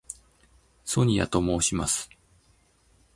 [0.83, 2.09] ソニアと申します。